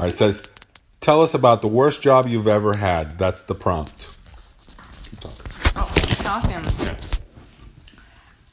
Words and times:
All 0.00 0.06
right, 0.06 0.14
it 0.14 0.16
says, 0.16 0.48
tell 1.00 1.20
us 1.20 1.34
about 1.34 1.60
the 1.60 1.68
worst 1.68 2.00
job 2.00 2.26
you've 2.26 2.46
ever 2.46 2.74
had. 2.74 3.18
That's 3.18 3.42
the 3.42 3.54
prompt. 3.54 4.16
Keep 5.10 5.20
talking. 5.20 5.46
Oh, 5.76 5.92
talking. 6.22 6.52
Yeah. 6.86 6.96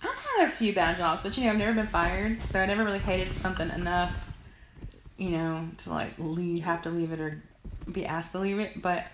I've 0.04 0.25
had 0.36 0.47
a 0.47 0.49
few 0.49 0.73
bad 0.73 0.97
jobs, 0.97 1.21
but 1.23 1.38
you 1.38 1.46
know, 1.46 1.52
I've 1.52 1.57
never 1.57 1.73
been 1.73 1.87
fired, 1.87 2.41
so 2.41 2.60
I 2.60 2.65
never 2.65 2.83
really 2.83 2.99
hated 2.99 3.33
something 3.33 3.69
enough, 3.69 4.37
you 5.15 5.29
know, 5.29 5.69
to 5.78 5.90
like 5.90 6.10
leave, 6.19 6.65
have 6.65 6.81
to 6.81 6.90
leave 6.90 7.13
it 7.13 7.19
or 7.22 7.41
be 7.90 8.05
asked 8.05 8.33
to 8.33 8.40
leave 8.40 8.59
it. 8.59 8.82
But 8.82 9.05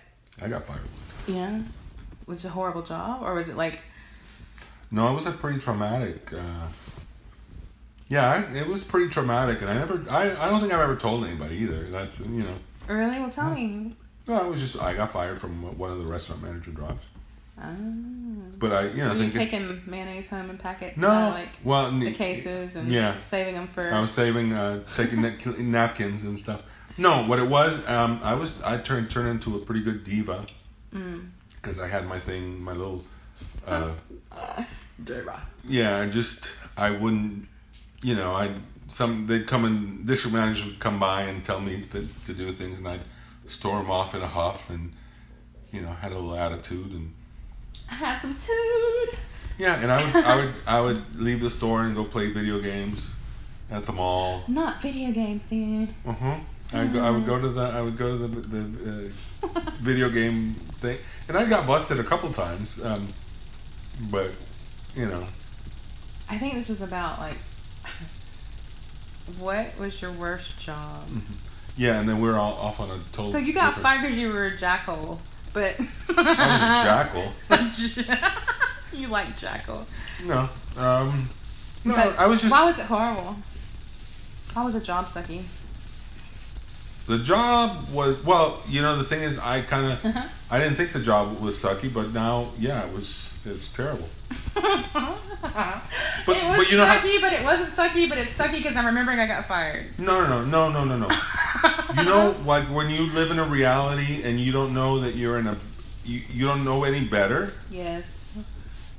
I 0.42 0.48
got 0.48 0.64
fired. 0.64 0.80
yeah, 1.28 1.62
was 2.26 2.44
it 2.44 2.48
a 2.48 2.50
horrible 2.50 2.82
job, 2.82 3.22
or 3.22 3.34
was 3.34 3.48
it 3.48 3.56
like, 3.56 3.78
No, 4.90 5.08
it 5.12 5.14
was 5.14 5.26
a 5.26 5.30
pretty 5.30 5.60
traumatic. 5.60 6.32
Uh, 6.32 6.66
yeah, 8.08 8.30
I, 8.30 8.56
it 8.56 8.66
was 8.66 8.84
pretty 8.84 9.08
traumatic, 9.10 9.60
and 9.62 9.70
I 9.70 9.74
never. 9.74 10.02
I, 10.10 10.30
I 10.46 10.50
don't 10.50 10.60
think 10.60 10.72
I've 10.72 10.80
ever 10.80 10.96
told 10.96 11.24
anybody 11.24 11.56
either. 11.56 11.84
That's 11.84 12.26
you 12.26 12.44
know. 12.44 12.56
really? 12.88 13.18
Well, 13.20 13.30
tell 13.30 13.50
me. 13.50 13.92
No, 14.26 14.44
it 14.46 14.48
was 14.48 14.60
just 14.60 14.80
I 14.82 14.94
got 14.94 15.12
fired 15.12 15.38
from 15.38 15.76
one 15.78 15.90
of 15.90 15.98
the 15.98 16.04
restaurant 16.04 16.42
manager 16.42 16.70
jobs. 16.72 17.06
Ah. 17.60 17.66
But 18.58 18.72
I, 18.72 18.86
you 18.88 19.04
know, 19.04 19.10
Were 19.14 19.22
you 19.22 19.30
taking 19.30 19.82
mayonnaise 19.86 20.28
home 20.28 20.50
in 20.50 20.58
packets? 20.58 20.96
no, 20.98 21.08
uh, 21.08 21.30
like 21.30 21.50
well, 21.62 21.90
the 21.90 22.12
cases 22.12 22.76
and 22.76 22.90
yeah. 22.90 23.18
saving 23.18 23.54
them 23.54 23.66
for. 23.66 23.92
I 23.92 24.00
was 24.00 24.10
saving, 24.12 24.52
uh, 24.52 24.82
taking 24.94 25.70
napkins 25.70 26.24
and 26.24 26.38
stuff. 26.38 26.62
No, 26.96 27.24
what 27.24 27.38
it 27.38 27.48
was, 27.48 27.86
um, 27.88 28.20
I 28.22 28.34
was, 28.34 28.62
I 28.62 28.78
turned 28.78 29.10
turned 29.10 29.28
into 29.28 29.56
a 29.56 29.58
pretty 29.60 29.82
good 29.82 30.04
diva 30.04 30.46
Mm. 30.94 31.30
because 31.56 31.80
I 31.80 31.88
had 31.88 32.06
my 32.06 32.20
thing, 32.20 32.60
my 32.62 32.72
little, 32.72 33.02
uh, 33.66 33.90
Diva. 35.04 35.42
yeah. 35.66 35.98
I 35.98 36.08
just, 36.08 36.56
I 36.76 36.92
wouldn't, 36.92 37.48
you 38.04 38.14
know, 38.14 38.34
I 38.34 38.50
some 38.88 39.26
they'd 39.26 39.46
come 39.46 39.64
and 39.64 40.06
district 40.06 40.36
managers 40.36 40.66
would 40.66 40.78
come 40.78 41.00
by 41.00 41.22
and 41.22 41.42
tell 41.42 41.60
me 41.60 41.76
that, 41.76 42.24
to 42.26 42.34
do 42.34 42.52
things, 42.52 42.78
and 42.78 42.86
I'd 42.86 43.00
storm 43.48 43.90
off 43.90 44.14
in 44.14 44.20
a 44.20 44.26
huff, 44.26 44.68
and 44.68 44.92
you 45.72 45.80
know, 45.80 45.88
had 45.88 46.12
a 46.12 46.14
little 46.14 46.36
attitude, 46.36 46.92
and 46.92 47.14
I 47.90 47.94
had 47.94 48.18
some 48.18 48.36
tood. 48.36 49.18
yeah, 49.58 49.80
and 49.80 49.90
I 49.90 50.04
would, 50.04 50.24
I 50.24 50.36
would, 50.36 50.54
I 50.66 50.80
would 50.82 51.20
leave 51.20 51.40
the 51.40 51.50
store 51.50 51.82
and 51.84 51.96
go 51.96 52.04
play 52.04 52.30
video 52.30 52.60
games 52.60 53.14
at 53.70 53.86
the 53.86 53.92
mall. 53.92 54.44
Not 54.48 54.82
video 54.82 55.10
games, 55.10 55.46
then. 55.46 55.94
Uh 56.06 56.12
huh. 56.12 56.40
I 56.74 56.86
go, 56.86 57.02
I 57.02 57.10
would 57.10 57.24
go 57.24 57.40
to 57.40 57.48
the 57.48 57.62
I 57.62 57.80
would 57.80 57.96
go 57.96 58.18
to 58.18 58.28
the 58.28 58.40
the 58.48 59.10
uh, 59.46 59.60
video 59.80 60.10
game 60.10 60.52
thing, 60.82 60.98
and 61.28 61.38
I 61.38 61.48
got 61.48 61.66
busted 61.66 61.98
a 61.98 62.04
couple 62.04 62.30
times. 62.32 62.84
Um, 62.84 63.08
but 64.10 64.30
you 64.94 65.06
know, 65.06 65.24
I 66.28 66.36
think 66.36 66.52
this 66.54 66.68
was 66.68 66.82
about 66.82 67.18
like. 67.18 67.38
What 69.38 69.78
was 69.78 70.00
your 70.02 70.12
worst 70.12 70.58
job? 70.58 71.08
yeah, 71.76 71.98
and 72.00 72.08
then 72.08 72.20
we 72.20 72.28
are 72.28 72.36
all 72.36 72.54
off 72.54 72.80
on 72.80 72.90
a 72.90 72.98
total. 73.12 73.30
So 73.30 73.38
you 73.38 73.52
got 73.52 73.74
different- 73.74 73.82
fired 73.82 74.00
because 74.02 74.18
you 74.18 74.30
were 74.32 74.46
a 74.46 74.52
jackhole, 74.52 75.18
but 75.52 75.76
I 76.16 77.32
was 77.50 77.58
a 77.58 78.04
jackal. 78.04 78.30
you 79.00 79.08
like 79.08 79.36
jackal. 79.36 79.86
No, 80.24 80.48
um, 80.76 81.28
no, 81.84 81.94
But 81.94 82.18
I 82.18 82.26
was 82.26 82.40
just 82.40 82.52
Why 82.52 82.64
was 82.64 82.78
it 82.78 82.86
horrible? 82.86 83.36
Why 84.52 84.64
was 84.64 84.74
a 84.74 84.80
job 84.80 85.06
sucky? 85.06 85.42
The 87.06 87.18
job 87.18 87.88
was 87.92 88.22
well. 88.24 88.62
You 88.68 88.82
know, 88.82 88.96
the 88.96 89.04
thing 89.04 89.20
is, 89.22 89.38
I 89.38 89.60
kind 89.62 89.92
of 89.92 90.04
Uh-huh. 90.04 90.28
I 90.50 90.58
didn't 90.58 90.76
think 90.76 90.92
the 90.92 91.00
job 91.00 91.40
was 91.40 91.60
sucky, 91.62 91.92
but 91.92 92.12
now, 92.12 92.48
yeah, 92.58 92.86
it 92.86 92.92
was 92.94 93.34
it 93.44 93.50
was 93.52 93.68
terrible. 93.72 94.08
But 96.26 96.36
it 96.38 96.44
was 96.48 96.56
but 96.56 96.70
you 96.70 96.78
know 96.78 96.86
how 96.86 96.96
sucky, 96.96 97.20
but 97.20 97.32
it 97.34 97.44
wasn't 97.44 97.68
sucky, 97.70 98.08
but 98.08 98.16
it's 98.18 98.36
sucky 98.36 98.56
because 98.62 98.76
I'm 98.76 98.86
remembering 98.86 99.20
I 99.20 99.26
got 99.26 99.44
fired. 99.44 99.86
No, 99.98 100.26
no, 100.26 100.44
no, 100.44 100.70
no, 100.70 100.84
no, 100.84 100.96
no, 100.96 101.08
no. 101.08 101.16
you 101.98 102.04
know, 102.04 102.34
like 102.46 102.64
when 102.64 102.88
you 102.88 103.12
live 103.12 103.30
in 103.30 103.38
a 103.38 103.44
reality 103.44 104.22
and 104.24 104.40
you 104.40 104.50
don't 104.52 104.72
know 104.72 105.00
that 105.00 105.14
you're 105.16 105.38
in 105.38 105.46
a, 105.46 105.56
you, 106.04 106.22
you 106.30 106.46
don't 106.46 106.64
know 106.64 106.84
any 106.84 107.04
better, 107.04 107.52
Yes. 107.70 108.36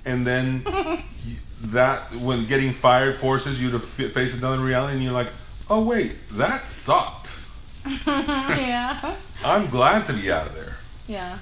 and 0.06 0.26
then 0.26 0.64
you, 1.26 1.38
that 1.64 2.14
when 2.18 2.46
getting 2.46 2.72
fired 2.72 3.16
forces 3.16 3.60
you 3.62 3.72
to 3.72 3.78
f- 3.78 4.12
face 4.14 4.38
another 4.38 4.60
reality, 4.64 4.94
and 4.96 5.04
you're 5.04 5.14
like, 5.14 5.32
oh 5.70 5.84
wait, 5.84 6.14
that 6.34 6.68
sucked. 6.68 7.42
yeah. 8.08 9.16
I'm 9.44 9.70
glad 9.70 10.06
to 10.06 10.14
be 10.14 10.32
out 10.32 10.48
of 10.48 10.56
there. 10.56 10.74
Yeah. 11.08 11.38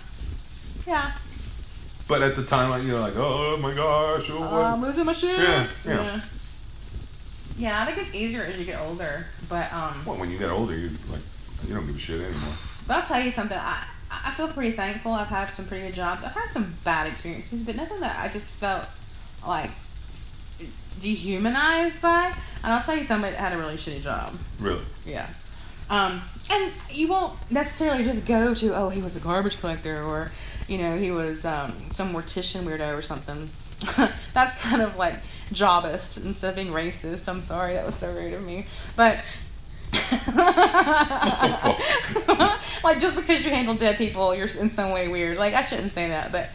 Yeah. 0.85 1.11
But 2.07 2.21
at 2.21 2.35
the 2.35 2.43
time, 2.43 2.69
like, 2.69 2.83
you 2.83 2.89
know, 2.89 3.01
like, 3.01 3.13
oh 3.15 3.57
my 3.61 3.73
gosh, 3.73 4.29
oh, 4.31 4.43
Uh, 4.43 4.73
I'm 4.73 4.81
losing 4.81 5.05
my 5.05 5.13
shit. 5.13 5.37
Yeah, 5.37 5.67
yeah. 5.85 5.93
yeah. 6.03 6.19
Yeah, 7.57 7.81
I 7.81 7.85
think 7.85 7.97
it's 7.99 8.13
easier 8.15 8.43
as 8.43 8.57
you 8.57 8.65
get 8.65 8.79
older, 8.81 9.25
but 9.47 9.71
um, 9.71 10.03
Well, 10.05 10.17
when 10.17 10.29
you 10.31 10.37
get 10.37 10.49
older, 10.49 10.75
you 10.75 10.89
like, 11.09 11.21
you 11.67 11.73
don't 11.75 11.85
give 11.85 11.95
a 11.95 11.99
shit 11.99 12.19
anymore. 12.19 12.53
but 12.87 12.97
I'll 12.97 13.03
tell 13.03 13.21
you 13.21 13.31
something. 13.31 13.57
I 13.57 13.85
I 14.11 14.31
feel 14.31 14.47
pretty 14.47 14.71
thankful. 14.75 15.11
I've 15.13 15.27
had 15.27 15.49
some 15.55 15.65
pretty 15.65 15.87
good 15.87 15.95
jobs. 15.95 16.23
I've 16.23 16.33
had 16.33 16.51
some 16.51 16.73
bad 16.83 17.07
experiences, 17.07 17.63
but 17.63 17.75
nothing 17.75 17.99
that 18.01 18.17
I 18.19 18.27
just 18.31 18.55
felt 18.55 18.85
like 19.47 19.71
dehumanized 20.99 22.01
by. 22.01 22.33
And 22.63 22.73
I'll 22.73 22.81
tell 22.81 22.95
you 22.97 23.03
somebody 23.03 23.35
had 23.35 23.53
a 23.53 23.57
really 23.57 23.75
shitty 23.75 24.01
job. 24.01 24.33
Really? 24.59 24.83
Yeah. 25.05 25.27
Um, 25.89 26.21
and 26.51 26.71
you 26.89 27.07
won't 27.07 27.33
necessarily 27.51 28.03
just 28.03 28.27
go 28.27 28.53
to, 28.53 28.75
oh, 28.75 28.89
he 28.89 29.01
was 29.01 29.15
a 29.15 29.19
garbage 29.19 29.59
collector 29.59 30.03
or, 30.03 30.31
you 30.67 30.77
know, 30.77 30.97
he 30.97 31.11
was 31.11 31.45
um, 31.45 31.73
some 31.91 32.13
mortician 32.13 32.63
weirdo 32.63 32.97
or 32.97 33.01
something. 33.01 33.49
That's 34.33 34.61
kind 34.61 34.81
of 34.81 34.97
like 34.97 35.15
jobist 35.51 36.23
instead 36.25 36.49
of 36.49 36.55
being 36.55 36.69
racist. 36.69 37.27
I'm 37.29 37.41
sorry, 37.41 37.73
that 37.73 37.85
was 37.85 37.95
so 37.95 38.11
rude 38.13 38.33
of 38.33 38.45
me. 38.45 38.65
But. 38.95 39.23
like 42.83 42.99
just 42.99 43.15
because 43.15 43.45
you 43.45 43.51
handle 43.51 43.75
dead 43.75 43.95
people, 43.97 44.33
you're 44.33 44.47
in 44.59 44.71
some 44.71 44.91
way 44.91 45.07
weird. 45.07 45.37
Like 45.37 45.53
I 45.53 45.61
shouldn't 45.61 45.91
say 45.91 46.09
that, 46.09 46.31
but 46.31 46.49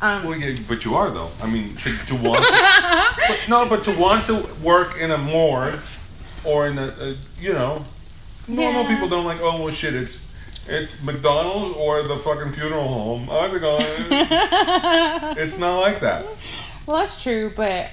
um, 0.00 0.24
Well, 0.24 0.38
yeah, 0.38 0.56
but 0.68 0.84
you 0.84 0.94
are 0.94 1.10
though. 1.10 1.30
I 1.42 1.50
mean, 1.50 1.74
to, 1.76 1.96
to 2.06 2.14
want, 2.14 2.44
to, 2.44 3.14
but, 3.28 3.46
no, 3.48 3.68
but 3.68 3.84
to 3.84 3.98
want 3.98 4.26
to 4.26 4.46
work 4.62 4.98
in 5.00 5.10
a 5.10 5.18
morgue 5.18 5.80
or 6.44 6.66
in 6.66 6.78
a, 6.78 6.94
a 7.00 7.16
you 7.38 7.52
know, 7.52 7.82
normal 8.48 8.82
Yeah. 8.82 8.88
people 8.94 9.08
don't 9.08 9.24
like. 9.24 9.40
Oh 9.40 9.62
well, 9.62 9.72
shit, 9.72 9.94
it's 9.94 10.34
it's 10.68 11.02
McDonald's 11.02 11.76
or 11.76 12.02
the 12.02 12.16
fucking 12.16 12.52
funeral 12.52 12.86
home. 12.88 13.26
Think 13.26 13.62
I, 13.64 15.34
it's 15.38 15.58
not 15.58 15.80
like 15.80 16.00
that. 16.00 16.24
well, 16.86 16.98
that's 16.98 17.22
true. 17.22 17.52
But 17.54 17.90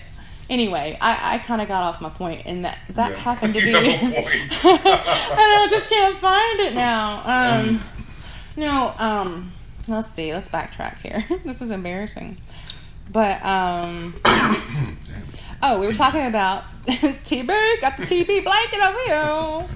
anyway, 0.50 0.98
I, 1.02 1.36
I 1.36 1.38
kind 1.40 1.62
of 1.62 1.68
got 1.68 1.84
off 1.84 2.00
my 2.02 2.10
point, 2.10 2.44
and 2.46 2.64
that 2.66 2.78
that 2.90 3.12
Yeah. 3.12 3.18
happened 3.18 3.54
to 3.56 3.60
be. 3.64 3.72
have 3.72 3.84
and 3.84 4.16
I 4.64 5.68
just 5.70 5.90
can't 5.90 6.18
find 6.18 6.60
it 6.62 6.74
now. 6.74 7.22
Um, 7.26 7.82
no, 8.58 8.94
um, 9.00 9.52
let's 9.88 10.10
see. 10.10 10.34
Let's 10.34 10.48
backtrack 10.50 11.00
here. 11.02 11.26
this 11.46 11.62
is 11.62 11.72
embarrassing. 11.72 12.38
But 13.12 13.44
um, 13.46 14.14
oh, 15.62 15.80
we 15.82 15.88
were 15.88 15.94
talking 15.94 16.26
about 16.26 16.64
TB. 16.86 17.82
Got 17.82 17.98
the 17.98 18.04
TB 18.04 18.44
blanket 18.44 18.80
over 18.82 19.00
here. 19.06 19.68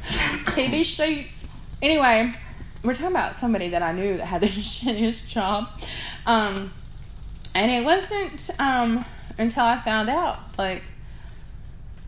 TB 0.45 0.83
sheets. 0.85 1.47
Anyway, 1.81 2.33
we're 2.83 2.93
talking 2.93 3.11
about 3.11 3.35
somebody 3.35 3.69
that 3.69 3.81
I 3.83 3.91
knew 3.91 4.17
that 4.17 4.25
had 4.25 4.41
the 4.41 4.47
shittiest 4.47 5.27
job. 5.27 5.69
Um, 6.25 6.71
and 7.53 7.71
it 7.71 7.83
wasn't 7.85 8.49
um 8.59 9.05
until 9.37 9.63
I 9.63 9.77
found 9.77 10.09
out 10.09 10.37
like 10.57 10.83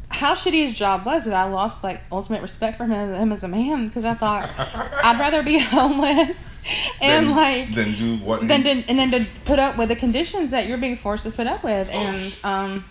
how 0.10 0.34
shitty 0.34 0.54
his 0.64 0.74
job 0.78 1.06
was 1.06 1.26
that 1.26 1.36
I 1.36 1.44
lost 1.50 1.84
like 1.84 2.02
ultimate 2.12 2.42
respect 2.42 2.78
for 2.78 2.86
him, 2.86 3.14
him 3.14 3.32
as 3.32 3.44
a 3.44 3.48
man 3.48 3.88
because 3.88 4.04
I 4.06 4.14
thought 4.14 4.50
I'd 5.04 5.20
rather 5.20 5.44
be 5.44 5.60
homeless 5.60 6.58
and 7.02 7.28
Then- 7.28 7.36
like 7.36 7.70
then 7.76 7.94
do 7.94 8.16
what? 8.18 8.48
than 8.48 8.64
to, 8.64 8.70
and 8.72 8.98
then 8.98 9.12
to 9.12 9.26
put 9.46 9.60
up 9.60 9.78
with 9.78 9.90
the 9.90 9.96
conditions 9.96 10.52
that 10.52 10.68
you're 10.68 10.78
being 10.78 10.96
forced 10.96 11.26
to 11.26 11.32
put 11.32 11.46
up 11.46 11.64
with 11.64 11.94
and 11.94 12.40
um 12.44 12.86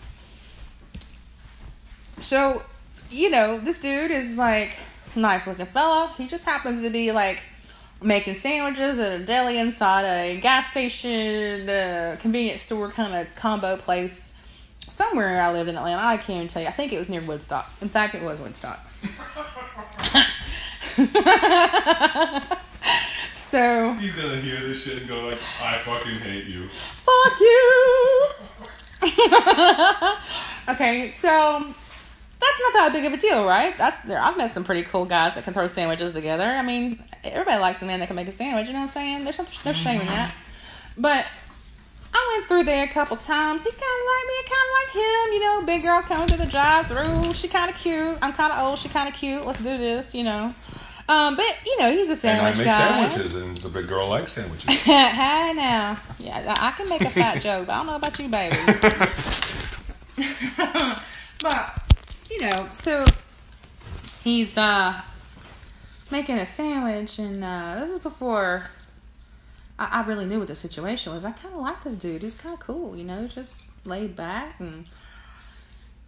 so 2.20 2.62
you 3.10 3.30
know 3.30 3.58
this 3.58 3.78
dude 3.78 4.10
is 4.10 4.36
like 4.36 4.78
nice 5.14 5.46
looking 5.46 5.66
fellow. 5.66 6.08
He 6.16 6.26
just 6.26 6.48
happens 6.48 6.82
to 6.82 6.90
be 6.90 7.12
like 7.12 7.42
making 8.02 8.34
sandwiches 8.34 8.98
at 9.00 9.20
a 9.20 9.24
deli 9.24 9.58
inside 9.58 10.04
a 10.04 10.40
gas 10.40 10.70
station 10.70 11.68
uh, 11.68 12.16
convenience 12.20 12.62
store 12.62 12.88
kind 12.90 13.14
of 13.14 13.34
combo 13.34 13.76
place 13.76 14.32
somewhere 14.88 15.40
I 15.40 15.52
lived 15.52 15.68
in 15.68 15.76
Atlanta. 15.76 16.02
I 16.02 16.16
can't 16.16 16.36
even 16.36 16.48
tell 16.48 16.62
you. 16.62 16.68
I 16.68 16.72
think 16.72 16.92
it 16.92 16.98
was 16.98 17.08
near 17.08 17.22
Woodstock. 17.22 17.70
In 17.80 17.88
fact 17.88 18.14
it 18.14 18.22
was 18.22 18.40
Woodstock. 18.40 18.80
So 23.56 23.94
He's 23.94 24.14
gonna 24.16 24.36
hear 24.36 24.56
this 24.56 24.84
shit 24.84 25.00
and 25.00 25.08
go 25.08 25.14
like, 25.24 25.38
"I 25.62 25.78
fucking 25.78 26.18
hate 26.18 26.46
you." 26.46 26.66
Fuck 26.68 27.40
you. 27.40 28.28
okay, 30.74 31.08
so 31.10 31.72
that's 32.46 32.60
not 32.60 32.72
that 32.74 32.90
big 32.92 33.04
of 33.04 33.12
a 33.12 33.16
deal, 33.16 33.44
right? 33.46 33.76
That's 33.76 33.98
there. 34.00 34.20
I've 34.20 34.36
met 34.36 34.50
some 34.50 34.64
pretty 34.64 34.82
cool 34.82 35.04
guys 35.04 35.34
that 35.34 35.44
can 35.44 35.52
throw 35.52 35.66
sandwiches 35.66 36.12
together. 36.12 36.44
I 36.44 36.62
mean, 36.62 36.98
everybody 37.24 37.60
likes 37.60 37.82
a 37.82 37.86
man 37.86 38.00
that 38.00 38.06
can 38.06 38.16
make 38.16 38.28
a 38.28 38.32
sandwich. 38.32 38.66
You 38.66 38.72
know 38.72 38.78
what 38.80 38.84
I'm 38.84 38.88
saying? 38.88 39.24
There's 39.24 39.38
no, 39.38 39.44
no 39.64 39.72
shame 39.72 40.00
in 40.00 40.06
that. 40.06 40.32
But 40.96 41.26
I 42.14 42.34
went 42.34 42.46
through 42.48 42.64
there 42.64 42.84
a 42.84 42.88
couple 42.88 43.16
times. 43.16 43.64
He 43.64 43.70
kind 43.70 43.82
of 43.82 44.06
like 44.12 44.26
me. 44.26 44.34
I 44.38 44.42
kind 44.54 44.66
of 44.66 44.72
like 44.78 44.90
him. 44.94 45.32
You 45.34 45.40
know, 45.44 45.62
big 45.66 45.82
girl 45.82 46.02
coming 46.02 46.28
through 46.28 46.44
the 46.44 46.50
drive-through. 46.50 47.34
She 47.34 47.48
kind 47.48 47.70
of 47.70 47.76
cute. 47.76 48.16
I'm 48.22 48.32
kind 48.32 48.52
of 48.52 48.58
old. 48.60 48.78
She 48.78 48.88
kind 48.88 49.08
of 49.08 49.14
cute. 49.14 49.44
Let's 49.44 49.58
do 49.58 49.76
this. 49.76 50.14
You 50.14 50.24
know. 50.24 50.54
Um, 51.08 51.36
but 51.36 51.46
you 51.64 51.78
know, 51.78 51.92
he's 51.92 52.10
a 52.10 52.16
sandwich 52.16 52.58
And 52.60 52.68
I 52.68 52.72
make 52.72 52.78
guy. 52.78 52.88
sandwiches, 53.08 53.34
and 53.36 53.56
the 53.58 53.68
big 53.68 53.86
girl 53.86 54.08
likes 54.08 54.32
sandwiches. 54.32 54.64
Hi 54.84 55.52
now. 55.52 55.96
Yeah, 56.18 56.54
I 56.58 56.72
can 56.72 56.88
make 56.88 57.02
a 57.02 57.10
fat 57.10 57.40
joke, 57.46 57.66
but 57.66 57.74
I 57.74 57.76
don't 57.76 57.86
know 57.86 57.94
about 57.96 58.18
you, 58.18 58.28
baby. 58.28 58.56
but 61.42 61.82
you 62.30 62.40
know, 62.40 62.68
so 62.72 63.04
he's 64.22 64.56
uh 64.56 65.00
making 66.10 66.36
a 66.36 66.46
sandwich, 66.46 67.18
and 67.18 67.42
uh 67.44 67.76
this 67.80 67.90
is 67.90 67.98
before 67.98 68.70
I, 69.78 70.02
I 70.02 70.06
really 70.06 70.26
knew 70.26 70.38
what 70.38 70.48
the 70.48 70.54
situation 70.54 71.12
was. 71.12 71.24
I 71.24 71.32
kind 71.32 71.54
of 71.54 71.60
like 71.60 71.84
this 71.84 71.96
dude. 71.96 72.22
He's 72.22 72.34
kind 72.34 72.54
of 72.54 72.60
cool, 72.60 72.96
you 72.96 73.04
know, 73.04 73.26
just 73.26 73.64
laid 73.86 74.16
back 74.16 74.60
and. 74.60 74.86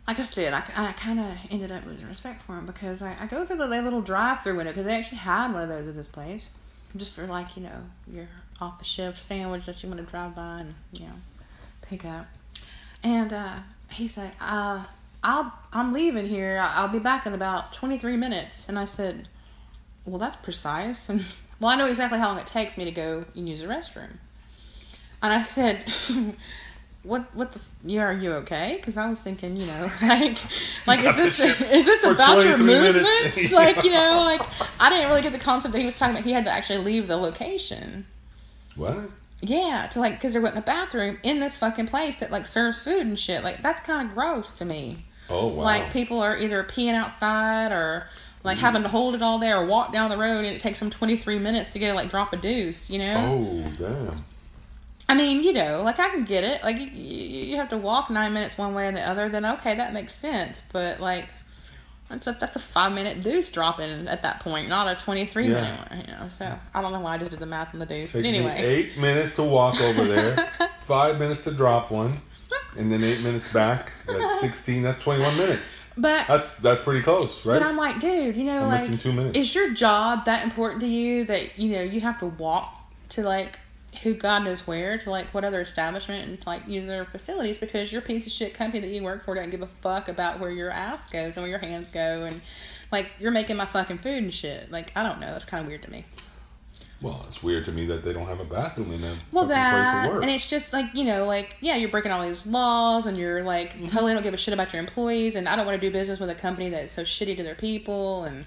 Like 0.06 0.20
I 0.20 0.23
said, 0.23 0.55
I, 0.55 0.62
I 0.75 0.93
kind 0.93 1.20
of 1.20 1.37
ended 1.50 1.70
up 1.70 1.85
losing 1.85 2.09
respect 2.09 2.41
for 2.41 2.56
him 2.56 2.65
because 2.65 3.03
I, 3.03 3.15
I 3.20 3.26
go 3.26 3.44
through 3.44 3.59
the 3.59 3.69
little 3.69 4.00
drive-through 4.00 4.56
window 4.56 4.73
because 4.73 4.87
they 4.87 4.94
actually 4.94 5.19
had 5.19 5.53
one 5.53 5.62
of 5.62 5.69
those 5.69 5.87
at 5.87 5.94
this 5.94 6.09
place, 6.09 6.49
just 6.97 7.15
for 7.15 7.26
like 7.26 7.59
you 7.59 7.65
know 7.65 7.82
your 8.11 8.26
off-the-shelf 8.59 9.19
sandwich 9.19 9.67
that 9.67 9.82
you 9.82 9.91
want 9.91 10.00
to 10.00 10.06
drive 10.11 10.35
by 10.35 10.61
and 10.61 10.75
you 10.94 11.05
know 11.05 11.12
pick 11.82 12.06
up. 12.06 12.26
And 13.05 13.35
uh, 13.35 13.56
he's 13.91 14.17
like, 14.17 14.32
uh, 14.41 14.85
"I'll 15.23 15.53
I'm 15.73 15.93
leaving 15.93 16.29
here. 16.29 16.56
I'll 16.61 16.88
be 16.88 16.99
back 16.99 17.26
in 17.26 17.35
about 17.35 17.73
23 17.73 18.17
minutes." 18.17 18.69
And 18.69 18.79
I 18.79 18.85
said, 18.85 19.29
"Well, 20.05 20.19
that's 20.19 20.37
precise." 20.37 21.09
And 21.09 21.25
well, 21.61 21.70
I 21.70 21.76
know 21.76 21.87
exactly 21.87 22.19
how 22.19 22.29
long 22.29 22.38
it 22.38 22.47
takes 22.47 22.76
me 22.76 22.85
to 22.85 22.91
go 22.91 23.25
and 23.35 23.49
use 23.49 23.61
the 23.61 23.67
restroom. 23.67 24.19
And 25.23 25.32
I 25.32 25.43
said, 25.43 25.85
"What? 27.03 27.35
What 27.35 27.53
the? 27.53 27.61
You 27.85 28.00
are 28.00 28.12
you 28.12 28.32
okay?" 28.35 28.76
Because 28.76 28.97
I 28.97 29.09
was 29.09 29.20
thinking, 29.20 29.56
you 29.56 29.67
know, 29.67 29.82
like, 30.03 30.38
like 30.87 31.00
is 31.00 31.17
this 31.17 31.73
is 31.73 31.85
this 31.85 32.05
about 32.05 32.44
your 32.44 32.56
23 32.56 32.65
minutes. 32.67 32.94
movements? 32.94 33.53
like, 33.53 33.85
you 33.85 33.91
know, 33.91 34.23
like 34.25 34.43
I 34.81 34.91
didn't 34.91 35.09
really 35.09 35.23
get 35.23 35.32
the 35.32 35.38
concept 35.38 35.73
that 35.73 35.81
he 35.81 35.85
was 35.85 35.99
talking 35.99 36.15
about. 36.15 36.25
He 36.25 36.32
had 36.32 36.44
to 36.44 36.50
actually 36.50 36.85
leave 36.85 37.09
the 37.09 37.17
location. 37.17 38.06
what? 38.76 39.11
Yeah, 39.40 39.87
to 39.93 40.00
like 40.00 40.14
because 40.14 40.32
there 40.32 40.43
wasn't 40.43 40.64
a 40.64 40.67
bathroom 40.67 41.19
in 41.23 41.40
this 41.40 41.58
fucking 41.58 41.87
place 41.87 42.19
that 42.19 42.31
like 42.31 42.46
serves 42.46 42.82
food 42.82 43.02
and 43.02 43.19
shit. 43.19 43.44
Like 43.44 43.62
that's 43.62 43.81
kind 43.81 44.08
of 44.08 44.14
gross 44.14 44.52
to 44.55 44.64
me. 44.64 45.05
Oh 45.31 45.49
wow! 45.49 45.62
Like 45.62 45.93
people 45.93 46.20
are 46.20 46.37
either 46.37 46.64
peeing 46.64 46.94
outside 46.94 47.70
or 47.70 48.08
like 48.43 48.58
having 48.58 48.82
to 48.82 48.88
hold 48.88 49.14
it 49.14 49.23
all 49.23 49.38
day 49.38 49.50
or 49.50 49.64
walk 49.64 49.93
down 49.93 50.11
the 50.11 50.17
road 50.17 50.44
and 50.44 50.56
it 50.56 50.61
takes 50.61 50.81
them 50.81 50.90
23 50.90 51.38
minutes 51.38 51.73
to 51.73 51.79
go 51.79 51.94
like 51.94 52.08
drop 52.08 52.32
a 52.32 52.37
deuce, 52.37 52.90
you 52.90 52.99
know? 52.99 53.14
oh 53.17 53.73
damn! 53.79 54.25
I 55.08 55.14
mean, 55.14 55.43
you 55.43 55.52
know, 55.52 55.82
like 55.82 55.99
I 55.99 56.11
can 56.11 56.25
get 56.25 56.44
it. 56.44 56.62
Like 56.62 56.76
you, 56.76 56.87
you 56.87 57.46
you 57.46 57.56
have 57.56 57.69
to 57.69 57.79
walk 57.79 58.11
nine 58.11 58.34
minutes 58.34 58.58
one 58.58 58.75
way 58.75 58.88
and 58.88 58.96
the 58.96 59.08
other, 59.08 59.29
then 59.29 59.46
okay, 59.46 59.75
that 59.75 59.93
makes 59.93 60.14
sense. 60.14 60.62
But 60.73 61.00
like, 61.00 61.29
that's 62.08 62.26
a 62.26 62.32
that's 62.32 62.56
a 62.56 62.60
five 62.60 62.93
minute 62.93 63.22
deuce 63.22 63.50
dropping 63.50 64.08
at 64.08 64.22
that 64.22 64.40
point, 64.40 64.69
not 64.69 64.87
a 64.88 64.94
twenty 65.02 65.26
three 65.26 65.46
Yeah. 65.49 65.60
minute 65.60 65.90
one. 65.90 66.00
You 66.00 66.06
know, 66.12 66.28
so 66.31 66.58
I 66.75 66.82
don't 66.82 66.93
know 66.93 67.00
why 67.00 67.14
I 67.14 67.19
just 67.19 67.31
did 67.31 67.40
the 67.40 67.46
math 67.46 67.75
on 67.75 67.81
the 67.81 67.87
deuce. 67.87 68.14
Me 68.14 68.28
anyway, 68.28 68.56
eight 68.60 68.99
minutes 68.99 69.37
to 69.37 69.43
walk 69.43 69.81
over 69.81 70.05
there, 70.05 70.37
five 70.81 71.19
minutes 71.19 71.44
to 71.44 71.50
drop 71.52 71.90
one, 71.90 72.19
and 72.78 72.90
then 72.90 73.02
eight 73.05 73.20
minutes 73.22 73.52
back. 73.52 73.93
That's 74.06 74.40
sixteen. 74.40 74.82
That's 74.82 74.99
twenty-one 74.99 75.37
minutes. 75.37 75.93
but 75.99 76.26
That's 76.26 76.58
that's 76.58 76.82
pretty 76.82 77.02
close, 77.02 77.44
right? 77.44 77.58
But 77.60 77.66
I'm 77.69 77.76
like, 77.76 78.00
dude, 78.00 78.37
you 78.37 78.44
know, 78.44 78.62
I'm 78.62 78.69
like, 78.69 79.00
two 79.00 79.12
minutes. 79.12 79.37
is 79.37 79.55
your 79.55 79.75
job 79.75 80.25
that 80.26 80.44
important 80.44 80.81
to 80.81 80.87
you 80.88 81.25
that 81.25 81.58
you 81.58 81.70
know 81.72 81.82
you 81.82 82.00
have 82.00 82.19
to 82.20 82.26
walk 82.26 82.75
to 83.10 83.22
like 83.22 83.58
who 84.02 84.14
God 84.14 84.44
knows 84.44 84.67
where 84.67 84.96
to 84.99 85.11
like 85.11 85.26
what 85.35 85.44
other 85.44 85.61
establishment 85.61 86.29
and 86.29 86.40
to, 86.40 86.49
like 86.49 86.67
use 86.69 86.87
their 86.87 87.05
facilities 87.05 87.58
because 87.58 87.93
your 87.93 88.02
piece 88.02 88.26
of 88.26 88.32
shit 88.32 88.55
company 88.55 88.81
that 88.81 88.88
you 88.88 89.02
work 89.02 89.23
for 89.23 89.35
doesn't 89.35 89.50
give 89.50 89.62
a 89.62 89.67
fuck 89.67 90.08
about 90.08 90.38
where 90.38 90.50
your 90.50 90.70
ass 90.70 91.08
goes 91.11 91.37
and 91.37 91.43
where 91.43 91.50
your 91.50 91.58
hands 91.58 91.90
go 91.90 92.25
and 92.25 92.40
like 92.93 93.11
you're 93.19 93.31
making 93.32 93.56
my 93.56 93.64
fucking 93.64 93.99
food 93.99 94.23
and 94.23 94.32
shit. 94.32 94.70
Like 94.70 94.93
I 94.96 95.02
don't 95.02 95.20
know, 95.20 95.29
that's 95.29 95.44
kind 95.44 95.62
of 95.62 95.67
weird 95.69 95.82
to 95.82 95.90
me. 95.90 96.05
Well, 97.00 97.25
it's 97.29 97.43
weird 97.44 97.64
to 97.67 97.73
me 97.73 97.87
that 97.87 98.05
they 98.05 98.12
don't 98.12 98.26
have 98.26 98.40
a 98.40 98.44
bathroom 98.44 98.90
in 98.93 99.00
their 99.00 99.14
Well, 99.32 99.46
that 99.46 100.05
work. 100.08 100.23
and 100.23 100.31
it's 100.31 100.49
just 100.50 100.73
like 100.73 100.93
you 100.94 101.05
know, 101.05 101.26
like 101.26 101.56
yeah, 101.61 101.76
you're 101.76 101.88
breaking 101.91 102.11
all 102.12 102.23
these 102.23 102.44
laws, 102.46 103.06
and 103.06 103.17
you're 103.17 103.43
like 103.44 103.73
Mm-hmm. 103.75 103.87
totally 103.87 104.14
don't 104.14 104.23
give 104.25 104.34
a 104.34 104.38
shit 104.38 104.52
about 104.55 104.73
your 104.73 104.81
employees, 104.81 105.34
and 105.37 105.49
I 105.49 105.55
don't 105.56 105.64
want 105.64 105.81
to 105.81 105.87
do 105.87 105.93
business 105.93 106.19
with 106.19 106.29
a 106.31 106.34
company 106.34 106.70
that's 106.70 106.91
so 106.93 107.02
shitty 107.02 107.37
to 107.37 107.43
their 107.44 107.55
people, 107.55 108.25
and 108.25 108.46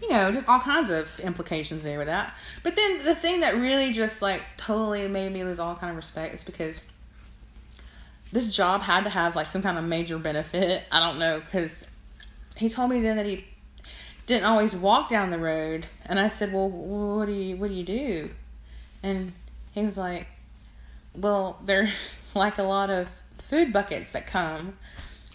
you 0.00 0.08
know, 0.10 0.32
just 0.32 0.48
all 0.48 0.60
kinds 0.60 0.90
of 0.90 1.20
implications 1.20 1.82
there 1.82 1.98
with 1.98 2.06
that. 2.08 2.34
But 2.62 2.76
then 2.76 2.98
the 3.04 3.14
thing 3.14 3.40
that 3.40 3.54
really 3.56 3.92
just 3.92 4.22
like 4.22 4.42
totally 4.56 5.06
made 5.08 5.32
me 5.32 5.44
lose 5.44 5.58
all 5.58 5.74
kind 5.74 5.90
of 5.90 5.96
respect 5.96 6.34
is 6.34 6.44
because 6.44 6.80
this 8.32 8.54
job 8.54 8.82
had 8.82 9.04
to 9.04 9.10
have 9.10 9.36
like 9.36 9.46
some 9.46 9.62
kind 9.62 9.76
of 9.78 9.84
major 9.84 10.18
benefit. 10.18 10.84
I 10.90 11.00
don't 11.00 11.18
know 11.18 11.40
because 11.40 11.90
he 12.56 12.68
told 12.68 12.90
me 12.90 13.00
then 13.00 13.16
that 13.16 13.26
he 13.26 13.44
didn't 14.26 14.44
always 14.44 14.76
walk 14.76 15.08
down 15.08 15.30
the 15.30 15.38
road, 15.38 15.86
and 16.06 16.20
I 16.20 16.28
said, 16.28 16.52
"Well, 16.52 16.68
what 16.70 17.26
do 17.26 17.32
you 17.32 17.56
what 17.56 17.68
do 17.68 17.74
you 17.74 17.84
do?" 17.84 18.30
And 19.02 19.32
he 19.72 19.82
was 19.84 19.98
like, 19.98 20.26
"Well, 21.16 21.58
there's 21.64 22.22
like 22.34 22.58
a 22.58 22.62
lot 22.62 22.90
of 22.90 23.08
food 23.34 23.72
buckets 23.72 24.12
that 24.12 24.26
come, 24.26 24.76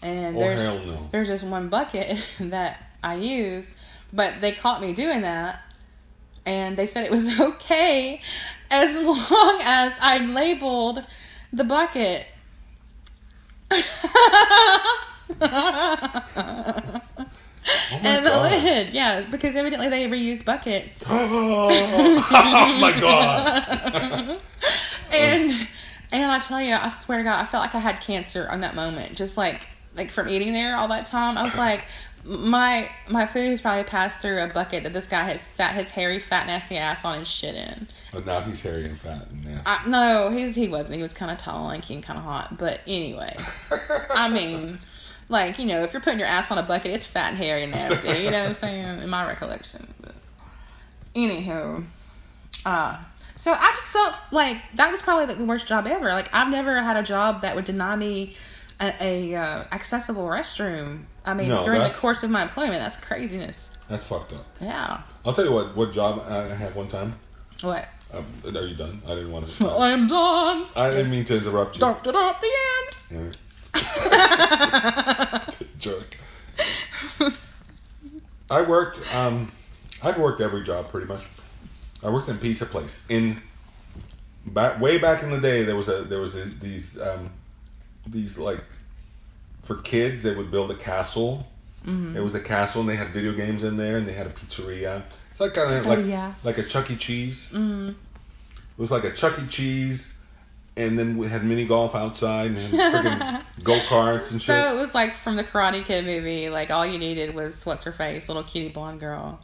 and 0.01 0.37
Oh, 0.37 0.39
there's 0.39 0.85
no. 0.85 1.07
there's 1.11 1.27
just 1.27 1.43
one 1.43 1.67
bucket 1.67 2.17
that 2.39 2.81
I 3.03 3.15
use, 3.15 3.75
but 4.15 4.41
they 4.41 4.51
caught 4.51 4.81
me 4.81 4.93
doing 4.93 5.21
that, 5.21 5.61
and 6.45 6.77
they 6.77 6.87
said 6.87 7.05
it 7.05 7.11
was 7.11 7.39
okay 7.41 8.21
as 8.71 8.95
long 8.97 9.59
as 9.63 9.95
I 10.01 10.25
labeled 10.25 11.05
the 11.51 11.63
bucket." 11.63 12.27
oh 13.71 13.81
and 17.91 18.25
the 18.25 18.29
god! 18.29 18.63
lid, 18.63 18.93
yeah, 18.93 19.25
because 19.29 19.55
evidently 19.55 19.89
they 19.89 20.07
reused 20.07 20.45
buckets. 20.45 21.03
oh 21.09 22.77
my 22.79 22.99
god! 22.99 24.39
and 25.11 25.67
and 26.11 26.31
I 26.31 26.39
tell 26.39 26.61
you, 26.61 26.75
I 26.75 26.89
swear 26.89 27.17
to 27.17 27.23
God, 27.23 27.41
I 27.41 27.45
felt 27.45 27.61
like 27.63 27.75
I 27.75 27.79
had 27.79 28.01
cancer 28.01 28.47
on 28.49 28.61
that 28.61 28.75
moment. 28.75 29.15
Just 29.15 29.37
like 29.37 29.67
like 29.95 30.11
from 30.11 30.29
eating 30.29 30.53
there 30.53 30.75
all 30.75 30.87
that 30.89 31.05
time, 31.05 31.37
I 31.37 31.43
was 31.43 31.57
like, 31.57 31.85
my 32.23 32.89
my 33.09 33.25
food 33.25 33.49
has 33.49 33.61
probably 33.61 33.83
passed 33.83 34.21
through 34.21 34.41
a 34.41 34.47
bucket 34.47 34.83
that 34.83 34.93
this 34.93 35.07
guy 35.07 35.23
has 35.23 35.41
sat 35.41 35.75
his 35.75 35.91
hairy, 35.91 36.19
fat, 36.19 36.47
nasty 36.47 36.77
ass 36.77 37.05
on 37.05 37.17
and 37.17 37.27
shit 37.27 37.55
in. 37.55 37.87
But 38.11 38.25
now 38.25 38.41
he's 38.41 38.61
hairy 38.63 38.85
and 38.85 38.97
fat 38.97 39.29
and 39.29 39.45
nasty. 39.45 39.63
I, 39.65 39.89
no, 39.89 40.29
he's 40.31 40.55
he 40.55 40.67
wasn't. 40.67 40.97
He 40.97 41.01
was 41.01 41.13
kind 41.13 41.31
of 41.31 41.37
tall, 41.37 41.67
lanky, 41.67 41.93
and 41.93 42.03
kind 42.03 42.17
of 42.17 42.25
hot. 42.25 42.57
But 42.57 42.81
anyway, 42.87 43.35
I 44.09 44.29
mean. 44.33 44.79
Like, 45.27 45.57
you 45.57 45.65
know, 45.65 45.81
if 45.81 45.91
you're 45.91 46.03
putting 46.03 46.19
your 46.19 46.27
ass 46.27 46.51
on 46.51 46.59
a 46.59 46.61
bucket, 46.61 46.91
it's 46.91 47.07
fat 47.07 47.29
and 47.29 47.37
hairy 47.39 47.63
and 47.63 47.71
nasty. 47.71 48.09
You 48.09 48.29
know 48.29 48.41
what 48.41 48.49
I'm 48.49 48.53
saying? 48.53 48.99
In 48.99 49.09
my 49.09 49.25
recollection. 49.25 49.91
But 49.99 50.13
anywho, 51.15 51.83
uh, 52.63 52.97
so 53.35 53.51
I 53.51 53.71
just 53.71 53.91
felt 53.91 54.13
like 54.31 54.57
that 54.75 54.91
was 54.91 55.01
probably 55.01 55.25
like 55.25 55.37
the 55.37 55.45
worst 55.45 55.67
job 55.67 55.87
ever. 55.87 56.09
Like 56.09 56.33
I've 56.33 56.51
never 56.51 56.79
had 56.81 56.95
a 56.95 57.03
job 57.03 57.41
that 57.41 57.55
would 57.55 57.65
deny 57.65 57.95
me 57.95 58.35
a, 58.79 58.93
a 59.01 59.35
uh, 59.35 59.63
accessible 59.71 60.25
restroom. 60.25 61.03
I 61.25 61.33
mean, 61.33 61.49
No, 61.49 61.63
during 61.63 61.81
the 61.81 61.89
course 61.89 62.23
of 62.23 62.29
my 62.29 62.43
employment, 62.43 62.79
that's 62.79 62.97
craziness. 62.97 63.75
That's 63.89 64.07
fucked 64.07 64.33
up. 64.33 64.45
Yeah. 64.59 65.01
I'll 65.25 65.33
tell 65.33 65.45
you 65.45 65.51
what. 65.51 65.75
What 65.75 65.91
job 65.93 66.23
I 66.27 66.47
had 66.55 66.75
one 66.75 66.87
time. 66.87 67.13
What? 67.61 67.87
Um, 68.13 68.25
are 68.45 68.65
you 68.65 68.75
done? 68.75 69.01
I 69.05 69.09
didn't 69.15 69.31
want 69.31 69.47
to. 69.57 69.69
I'm 69.69 70.07
done. 70.07 70.65
I 70.75 70.89
didn't 70.91 71.11
mean 71.11 71.25
to 71.25 71.37
interrupt 71.37 71.75
you. 71.75 71.81
Dun, 71.81 71.97
dun, 72.03 72.13
dun, 72.13 72.35
the 72.41 72.51
end. 73.15 73.37
Yeah. 73.75 75.45
Jerk. 75.79 76.17
I 78.49 78.61
worked. 78.61 79.15
Um, 79.15 79.51
I've 80.01 80.17
worked 80.17 80.41
every 80.41 80.63
job 80.63 80.89
pretty 80.89 81.07
much. 81.07 81.25
I 82.03 82.09
worked 82.09 82.29
in 82.29 82.37
pizza 82.37 82.65
place 82.65 83.05
in 83.09 83.41
back 84.45 84.79
way 84.79 84.97
back 84.97 85.23
in 85.23 85.31
the 85.31 85.39
day. 85.39 85.63
There 85.63 85.75
was 85.75 85.87
a 85.87 86.03
there 86.03 86.19
was 86.19 86.35
a, 86.35 86.45
these 86.45 87.01
um, 87.01 87.31
these 88.07 88.37
like 88.37 88.59
for 89.63 89.75
kids 89.77 90.23
they 90.23 90.35
would 90.35 90.51
build 90.51 90.71
a 90.71 90.75
castle. 90.75 91.47
Mm-hmm. 91.85 92.17
It 92.17 92.23
was 92.23 92.33
a 92.35 92.39
castle 92.39 92.81
and 92.81 92.89
they 92.89 92.95
had 92.95 93.07
video 93.07 93.33
games 93.33 93.63
in 93.63 93.77
there 93.77 93.97
and 93.97 94.07
they 94.07 94.13
had 94.13 94.25
a 94.27 94.31
pizzeria. 94.31 95.03
It's 95.31 95.39
like 95.39 95.53
kind 95.53 95.73
of 95.73 95.85
like 95.85 95.99
Pizzeria. 95.99 96.33
like 96.43 96.57
a 96.57 96.63
Chuck 96.63 96.89
E. 96.91 96.95
Cheese. 96.95 97.53
Mm-hmm. 97.55 97.89
It 97.89 97.95
was 98.77 98.91
like 98.91 99.03
a 99.03 99.11
Chuck 99.11 99.37
E. 99.41 99.47
Cheese, 99.47 100.23
and 100.77 100.97
then 100.99 101.17
we 101.17 101.27
had 101.27 101.43
mini 101.43 101.65
golf 101.65 101.93
outside 101.95 102.47
and 102.47 102.57
freaking 102.57 103.41
go 103.63 103.73
karts 103.87 104.31
and 104.31 104.39
So 104.41 104.53
shit. 104.53 104.55
So 104.55 104.75
it 104.75 104.77
was 104.77 104.93
like 104.95 105.13
from 105.13 105.35
the 105.35 105.43
Karate 105.43 105.83
Kid 105.83 106.05
movie. 106.05 106.49
Like 106.49 106.71
all 106.71 106.85
you 106.85 106.97
needed 106.97 107.35
was 107.35 107.65
what's 107.65 107.83
her 107.83 107.91
face, 107.91 108.27
little 108.29 108.43
cutie 108.43 108.69
blonde 108.69 108.99
girl, 108.99 109.39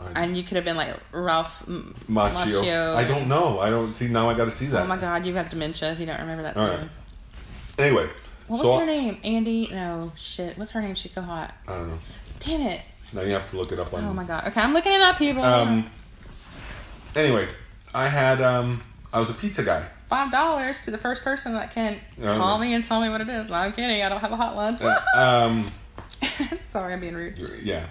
I- 0.00 0.22
and 0.22 0.36
you 0.36 0.42
could 0.42 0.56
have 0.56 0.64
been 0.64 0.76
like 0.76 0.94
Ralph 1.12 1.62
M- 1.68 1.94
Machio. 2.08 2.62
Macchio. 2.62 2.94
I 2.96 3.06
don't 3.06 3.28
know. 3.28 3.60
I 3.60 3.70
don't 3.70 3.94
see 3.94 4.08
now. 4.08 4.28
I 4.30 4.34
got 4.34 4.46
to 4.46 4.50
see 4.50 4.66
that. 4.66 4.82
Oh 4.84 4.86
my 4.86 4.96
god, 4.96 5.24
you 5.26 5.34
have 5.34 5.48
dementia 5.50 5.92
if 5.92 6.00
you 6.00 6.06
don't 6.06 6.20
remember 6.20 6.42
that 6.44 6.56
All 6.56 6.66
scene. 6.68 6.78
right. 6.80 6.88
Anyway, 7.80 8.08
What 8.48 8.60
so 8.60 8.72
was 8.72 8.80
her 8.80 8.86
name? 8.86 9.18
Andy? 9.24 9.68
No, 9.70 10.12
shit. 10.16 10.56
What's 10.58 10.72
her 10.72 10.82
name? 10.82 10.94
She's 10.94 11.12
so 11.12 11.22
hot. 11.22 11.54
I 11.66 11.72
don't 11.78 11.88
know. 11.90 11.98
Damn 12.40 12.60
it. 12.62 12.80
Now 13.12 13.22
you 13.22 13.32
have 13.32 13.48
to 13.50 13.56
look 13.56 13.72
it 13.72 13.78
up 13.78 13.92
on. 13.92 14.04
Oh 14.04 14.12
my 14.14 14.24
god. 14.24 14.46
Okay, 14.48 14.60
I'm 14.60 14.72
looking 14.72 14.92
it 14.92 15.00
up, 15.00 15.18
people. 15.18 15.42
Um. 15.42 15.90
Anyway, 17.16 17.48
I 17.94 18.08
had 18.08 18.40
um. 18.40 18.82
I 19.12 19.18
was 19.18 19.30
a 19.30 19.34
pizza 19.34 19.64
guy. 19.64 19.84
Five 20.08 20.30
dollars 20.30 20.84
to 20.84 20.90
the 20.90 20.98
first 20.98 21.22
person 21.24 21.52
that 21.54 21.72
can 21.72 21.98
call 22.22 22.58
me 22.58 22.74
and 22.74 22.84
tell 22.84 23.00
me 23.00 23.08
what 23.08 23.20
it 23.20 23.28
is. 23.28 23.48
No, 23.48 23.54
I'm 23.54 23.72
kidding. 23.72 24.02
I 24.02 24.08
don't 24.08 24.20
have 24.20 24.32
a 24.32 24.36
hotline. 24.36 24.80
Uh, 24.80 25.18
um. 25.46 25.70
Sorry, 26.62 26.92
I'm 26.92 27.00
being 27.00 27.14
rude. 27.14 27.38
Yeah. 27.62 27.86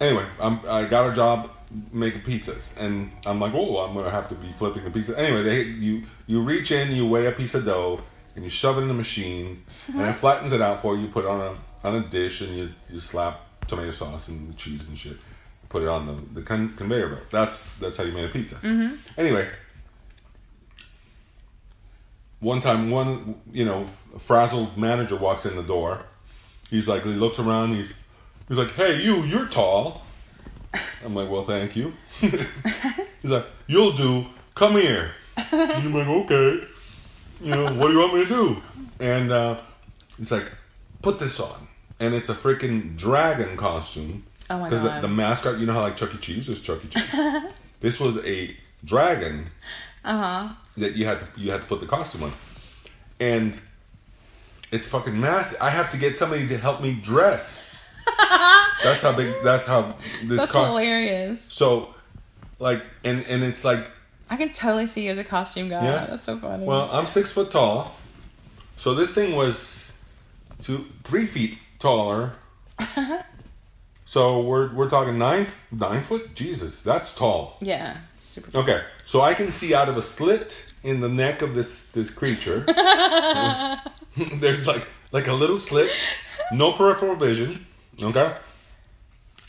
anyway, 0.00 0.24
I'm, 0.40 0.60
I 0.68 0.84
got 0.86 1.10
a 1.10 1.14
job 1.14 1.50
making 1.92 2.20
pizzas, 2.22 2.76
and 2.78 3.10
I'm 3.26 3.40
like, 3.40 3.52
oh, 3.54 3.78
I'm 3.78 3.94
gonna 3.94 4.10
have 4.10 4.28
to 4.28 4.34
be 4.34 4.52
flipping 4.52 4.84
the 4.84 4.90
pizza. 4.90 5.18
Anyway, 5.18 5.42
they 5.42 5.62
you 5.62 6.02
you 6.26 6.42
reach 6.42 6.70
in, 6.72 6.92
you 6.92 7.06
weigh 7.06 7.26
a 7.26 7.32
piece 7.32 7.54
of 7.54 7.64
dough, 7.64 8.02
and 8.34 8.44
you 8.44 8.50
shove 8.50 8.78
it 8.78 8.82
in 8.82 8.88
the 8.88 8.94
machine, 8.94 9.62
and 9.88 9.96
it 9.96 10.02
uh-huh. 10.02 10.12
flattens 10.12 10.52
it 10.52 10.60
out 10.60 10.80
for 10.80 10.96
you. 10.96 11.08
Put 11.08 11.24
it 11.24 11.28
on 11.28 11.40
a 11.40 11.86
on 11.86 11.96
a 11.96 12.08
dish, 12.08 12.40
and 12.40 12.58
you 12.58 12.72
you 12.90 13.00
slap 13.00 13.40
tomato 13.66 13.90
sauce 13.90 14.28
and 14.28 14.56
cheese 14.56 14.88
and 14.88 14.98
shit. 14.98 15.16
Put 15.68 15.82
it 15.82 15.88
on 15.88 16.06
the 16.06 16.40
the 16.40 16.42
con- 16.42 16.74
conveyor 16.76 17.08
belt. 17.08 17.30
That's 17.30 17.78
that's 17.78 17.96
how 17.96 18.04
you 18.04 18.12
made 18.12 18.24
a 18.24 18.28
pizza. 18.28 18.56
Mm-hmm. 18.56 19.20
Anyway, 19.20 19.48
one 22.40 22.60
time, 22.60 22.90
one 22.90 23.40
you 23.52 23.64
know 23.64 23.88
frazzled 24.18 24.76
manager 24.76 25.16
walks 25.16 25.46
in 25.46 25.56
the 25.56 25.62
door. 25.62 26.04
He's 26.70 26.88
like, 26.88 27.02
he 27.02 27.10
looks 27.10 27.38
around. 27.38 27.74
He's 27.74 27.94
he's 28.48 28.58
like, 28.58 28.72
hey, 28.72 29.02
you, 29.02 29.22
you're 29.22 29.46
tall. 29.46 30.02
I'm 31.04 31.14
like, 31.14 31.30
well, 31.30 31.44
thank 31.44 31.76
you. 31.76 31.92
he's 32.20 33.30
like, 33.30 33.46
you'll 33.66 33.92
do. 33.92 34.26
Come 34.54 34.76
here. 34.76 35.12
And 35.52 35.60
I'm 35.60 35.94
like, 35.94 36.06
okay. 36.06 36.64
You 37.42 37.50
know, 37.50 37.64
what 37.74 37.88
do 37.88 37.92
you 37.94 37.98
want 37.98 38.14
me 38.14 38.22
to 38.24 38.28
do? 38.28 38.62
And 39.00 39.30
uh, 39.32 39.60
he's 40.16 40.32
like, 40.32 40.50
put 41.02 41.18
this 41.18 41.40
on. 41.40 41.68
And 42.00 42.14
it's 42.14 42.28
a 42.28 42.34
freaking 42.34 42.96
dragon 42.96 43.56
costume. 43.56 44.24
Oh 44.50 44.58
my 44.58 44.68
Because 44.68 44.84
God. 44.84 45.02
the, 45.02 45.08
the 45.08 45.14
mascot, 45.14 45.58
you 45.58 45.66
know 45.66 45.72
how 45.72 45.80
like 45.82 45.96
Chuck 45.96 46.14
E. 46.14 46.18
Cheese 46.18 46.48
is 46.48 46.62
Chuck 46.62 46.84
E. 46.84 46.88
Cheese. 46.88 47.10
this 47.80 47.98
was 48.00 48.24
a 48.26 48.54
dragon 48.84 49.46
Uh 50.04 50.22
huh. 50.22 50.48
that 50.76 50.94
you 50.96 51.06
had 51.06 51.20
to 51.20 51.26
you 51.36 51.50
had 51.50 51.60
to 51.62 51.66
put 51.66 51.80
the 51.80 51.86
costume 51.86 52.24
on, 52.24 52.32
and 53.20 53.58
it's 54.70 54.86
fucking 54.88 55.18
massive. 55.18 55.58
I 55.62 55.70
have 55.70 55.90
to 55.92 55.96
get 55.98 56.18
somebody 56.18 56.46
to 56.48 56.58
help 56.58 56.82
me 56.82 56.94
dress. 57.00 57.94
that's 58.82 59.00
how 59.02 59.16
big. 59.16 59.34
That's 59.42 59.66
how 59.66 59.96
this 60.24 60.40
That's 60.40 60.52
hilarious. 60.52 61.42
So, 61.42 61.94
like, 62.58 62.82
and 63.04 63.24
and 63.26 63.42
it's 63.42 63.64
like, 63.64 63.90
I 64.30 64.36
can 64.36 64.50
totally 64.50 64.86
see 64.86 65.04
you 65.06 65.12
as 65.12 65.18
a 65.18 65.24
costume 65.24 65.68
guy. 65.68 65.84
Yeah. 65.84 66.06
That's 66.06 66.24
so 66.24 66.38
funny. 66.38 66.64
well, 66.64 66.88
I'm 66.92 67.06
six 67.06 67.32
foot 67.32 67.50
tall, 67.50 67.94
so 68.76 68.94
this 68.94 69.14
thing 69.14 69.34
was 69.36 70.02
two, 70.60 70.86
three 71.04 71.26
feet 71.26 71.58
taller. 71.78 72.32
so 74.04 74.40
we're 74.40 74.74
we're 74.74 74.88
talking 74.88 75.18
nine 75.18 75.46
nine 75.70 76.02
foot. 76.02 76.34
Jesus, 76.34 76.82
that's 76.82 77.14
tall. 77.14 77.58
yeah, 77.60 77.98
super. 78.16 78.56
Okay, 78.58 78.82
so 79.04 79.20
I 79.20 79.34
can 79.34 79.50
see 79.50 79.74
out 79.74 79.88
of 79.88 79.96
a 79.96 80.02
slit 80.02 80.72
in 80.82 81.00
the 81.00 81.08
neck 81.08 81.42
of 81.42 81.54
this 81.54 81.90
this 81.90 82.12
creature. 82.12 82.60
There's 84.16 84.66
like 84.66 84.86
like 85.12 85.28
a 85.28 85.34
little 85.34 85.58
slit, 85.58 85.90
no 86.52 86.72
peripheral 86.72 87.16
vision. 87.16 87.66
Okay, 88.02 88.34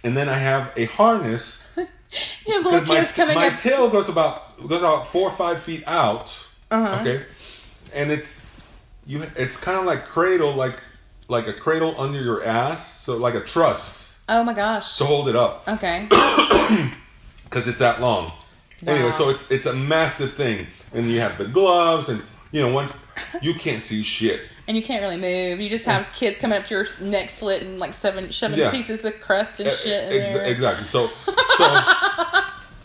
and 0.04 0.16
then 0.16 0.30
I 0.30 0.38
have 0.38 0.74
a 0.76 0.86
harness 0.86 1.65
Little 2.48 2.72
because 2.82 2.88
my, 2.88 3.06
coming 3.24 3.36
my 3.36 3.48
up. 3.48 3.58
tail 3.58 3.90
goes 3.90 4.10
about 4.10 4.58
goes 4.68 4.80
about 4.80 5.08
four 5.08 5.28
or 5.30 5.32
five 5.32 5.62
feet 5.62 5.84
out. 5.88 6.28
Uh-huh. 6.72 7.02
Okay, 7.02 7.24
and 7.94 8.12
it's 8.12 8.46
you. 9.06 9.24
It's 9.36 9.58
kind 9.62 9.78
of 9.80 9.86
like 9.86 10.06
cradle, 10.06 10.54
like 10.54 10.80
like 11.28 11.48
a 11.48 11.54
cradle 11.54 11.96
under 12.00 12.22
your 12.22 12.44
ass, 12.44 13.02
so 13.02 13.18
like 13.18 13.34
a 13.34 13.42
truss 13.42 14.24
oh 14.30 14.44
my 14.44 14.54
gosh. 14.54 14.98
to 14.98 15.06
hold 15.06 15.28
it 15.28 15.36
up 15.36 15.64
Okay. 15.68 16.06
because 17.44 17.68
it's 17.68 17.80
that 17.80 18.02
long. 18.02 18.32
Anyway, 18.86 19.10
so 19.12 19.30
it's 19.30 19.50
it's 19.52 19.66
a 19.66 19.74
massive 19.76 20.32
thing, 20.32 20.68
and 20.94 21.10
you 21.10 21.20
have 21.20 21.38
the 21.38 21.46
gloves, 21.46 22.10
and 22.10 22.22
you 22.52 22.62
know 22.62 22.74
when 22.74 22.90
you 23.42 23.54
can't 23.54 23.82
see 23.82 24.04
shit. 24.04 24.42
And 24.68 24.76
you 24.76 24.82
can't 24.84 25.02
really 25.04 25.18
move. 25.18 25.60
You 25.60 25.70
just 25.70 25.86
have 25.86 26.12
kids 26.12 26.40
coming 26.40 26.58
up 26.58 26.66
to 26.68 26.74
your 26.74 26.88
neck 27.02 27.30
slit 27.30 27.62
and 27.62 27.78
like 27.80 27.94
seven 27.94 28.32
shoving 28.32 28.58
Yeah. 28.58 28.72
pieces 28.72 29.06
of 29.06 29.20
crust 29.22 29.60
and 29.60 29.70
shit 29.72 30.12
Ex- 30.12 30.34
exactly. 30.36 30.86
So 30.86 31.06
so 31.58 31.94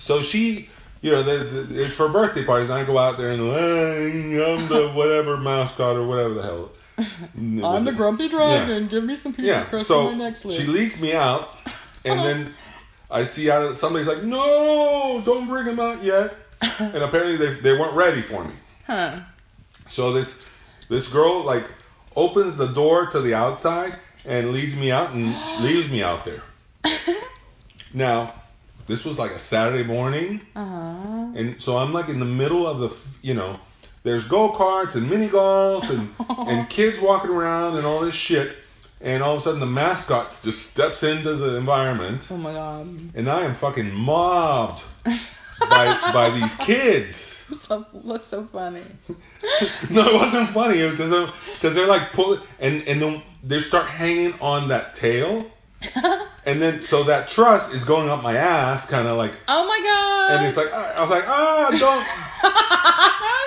so 0.01 0.21
she, 0.21 0.69
you 1.03 1.13
know, 1.13 1.23
the, 1.23 1.45
the, 1.45 1.85
it's 1.85 1.95
for 1.95 2.09
birthday 2.09 2.45
parties, 2.45 2.69
and 2.71 2.79
I 2.81 2.85
go 2.85 2.99
out 2.99 3.17
there 3.19 3.31
and 3.31 3.41
"Hey, 3.41 4.53
I'm 4.53 4.67
the 4.69 4.91
whatever 4.95 5.37
mascot 5.37 5.95
or 5.97 6.07
whatever 6.07 6.35
the 6.35 6.43
hell. 6.43 6.71
I'm 7.39 7.85
the 7.85 7.93
grumpy 7.93 8.29
dragon. 8.29 8.89
Give 8.89 9.05
me 9.05 9.15
some 9.17 9.33
pizza 9.33 9.47
Yeah. 9.47 9.65
crust 9.65 9.87
So 9.89 10.09
on 10.09 10.19
my 10.19 10.33
slit. 10.33 10.61
she 10.61 10.67
leads 10.67 11.01
me 11.01 11.15
out, 11.15 11.57
and 12.05 12.19
then 12.21 12.49
I 13.11 13.25
see 13.25 13.51
out 13.51 13.63
of 13.63 13.77
somebody's 13.77 14.09
like, 14.09 14.23
"No, 14.25 15.23
don't 15.25 15.47
bring 15.49 15.67
him 15.67 15.79
out 15.81 16.03
yet." 16.03 16.35
And 16.79 16.97
apparently 17.03 17.37
they 17.37 17.55
they 17.61 17.73
weren't 17.79 17.95
ready 17.95 18.21
for 18.23 18.45
me. 18.45 18.55
huh. 18.87 19.21
So 19.89 20.13
this 20.13 20.51
this 20.89 21.11
girl 21.13 21.45
like 21.45 21.65
opens 22.17 22.57
the 22.59 22.67
door 22.67 23.07
to 23.07 23.21
the 23.21 23.33
outside 23.35 23.95
and 24.27 24.51
leads 24.53 24.77
me 24.77 24.91
out 24.93 25.13
and 25.13 25.35
leaves 25.65 25.91
me 25.91 26.03
out 26.03 26.25
there. 26.27 26.43
now, 27.95 28.35
this 28.91 29.05
was 29.05 29.19
like 29.19 29.31
a 29.33 29.39
Saturday 29.39 29.85
morning, 29.97 30.41
Uh-huh. 30.57 31.39
and 31.39 31.61
so 31.65 31.79
I'm 31.79 31.93
like 31.93 32.09
in 32.09 32.19
the 32.21 32.33
middle 32.43 32.67
of 32.67 32.77
the 32.85 32.91
you 33.23 33.35
know, 33.35 33.59
there's 34.03 34.27
go 34.29 34.51
karts 34.51 34.95
and 34.97 35.09
mini 35.09 35.29
golf 35.29 35.89
and 35.91 36.05
and 36.51 36.69
kids 36.69 37.01
walking 37.01 37.31
around 37.31 37.77
and 37.79 37.87
all 37.87 38.01
this 38.01 38.15
shit, 38.15 38.57
and 39.01 39.23
all 39.23 39.35
of 39.35 39.41
a 39.41 39.43
sudden 39.45 39.61
the 39.61 39.67
mascot 39.83 40.31
just 40.45 40.71
steps 40.73 41.03
into 41.03 41.35
the 41.35 41.57
environment, 41.57 42.29
Oh 42.31 42.37
my 42.37 42.53
god. 42.53 42.87
and 43.15 43.29
I 43.31 43.41
am 43.49 43.55
fucking 43.55 43.93
mobbed 43.95 44.83
by 45.05 45.85
by 46.13 46.31
these 46.31 46.57
kids. 46.57 47.37
What's 47.51 47.67
so, 47.69 47.85
so 48.25 48.45
funny. 48.45 48.83
No, 49.91 50.03
it 50.07 50.15
wasn't 50.15 50.49
funny 50.51 50.79
because 50.91 51.13
because 51.55 51.75
they're 51.75 51.89
like 51.97 52.13
pulling 52.13 52.41
and 52.61 52.83
and 52.89 53.01
then 53.03 53.23
they 53.43 53.61
start 53.61 53.87
hanging 53.87 54.35
on 54.41 54.69
that 54.69 54.95
tail, 54.95 55.51
and 56.51 56.61
then 56.61 56.83
so 56.83 57.03
that 57.05 57.29
trust 57.29 57.73
is 57.75 57.85
going 57.85 58.09
up 58.09 58.23
my 58.23 58.37
ass, 58.37 58.89
kind 58.91 59.07
of 59.09 59.17
like, 59.17 59.33
Oh 59.49 59.67
my 59.67 59.81
god. 59.85 60.39
and 60.39 60.47
it's 60.47 60.57
like 60.57 60.73
I 60.73 61.01
was 61.01 61.11
like 61.11 61.25
ah 61.27 61.71
don't, 61.79 62.05